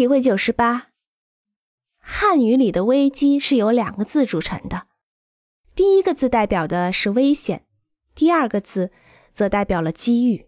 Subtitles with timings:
[0.00, 0.92] 体会九十八。
[1.98, 4.86] 汉语里的危机是由两个字组成的，
[5.74, 7.66] 第一个字代表的是危险，
[8.14, 8.92] 第二个字
[9.30, 10.46] 则代表了机遇。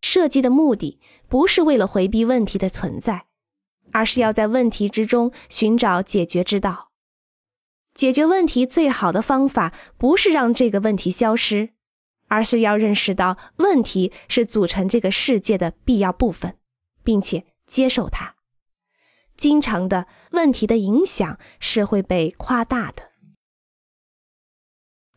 [0.00, 0.98] 设计的目的
[1.28, 3.26] 不是为了回避问题的存在，
[3.92, 6.90] 而是要在问题之中寻找解决之道。
[7.92, 11.74] 解决问题最好的方法不是让这个问题消失，
[12.28, 16.56] 而是要认识到问题是组成这个世界的必要部分，
[17.04, 18.36] 并且接受它。
[19.38, 23.12] 经常的问题的影响是会被夸大的。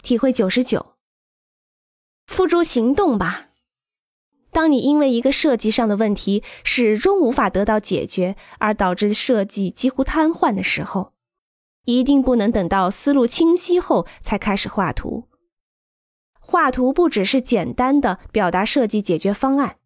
[0.02, 0.94] 体会九十九，
[2.28, 3.50] 付诸行动吧。
[4.52, 11.14] 当你因为一个设计上的问题始终无法得到解决，而导致设计几乎瘫痪的时候，
[11.86, 15.30] 一定不能等到思路清晰后才开始画图。
[16.40, 19.78] 画图不只是简单的表达设计解决方案。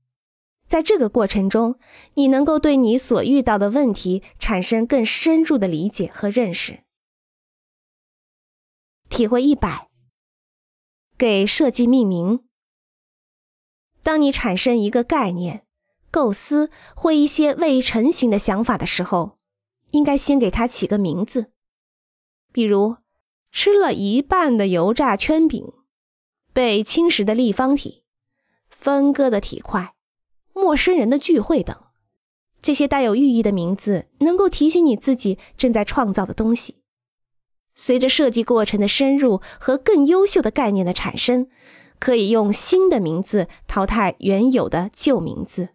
[0.67, 1.79] 在这个过程中，
[2.15, 6.83] 你能够对你所遇到的问题产生更深入的理解和认识。
[9.09, 9.89] 体会一百，
[11.17, 12.44] 给设计命名。
[14.02, 15.66] 当你产生一个概念、
[16.11, 19.38] 构思或一些未成型的想法的时候，
[19.91, 21.52] 应该先给它起个名字，
[22.52, 22.97] 比如
[23.52, 25.73] 吃了一半的油炸圈饼、
[26.52, 28.03] 被侵蚀的立方体、
[28.67, 29.94] 分割的体块。
[30.56, 31.75] 陌生人的聚会等，
[32.61, 36.78] 这些带有寓意的名字能够提醒你自己正在创造的东西。
[37.75, 41.50] 随着设计过程的深入和更优秀的概念的产生，
[42.00, 45.70] 可以用新的名字淘汰原有的旧名字。